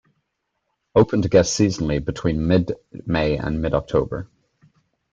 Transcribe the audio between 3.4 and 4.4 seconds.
mid October.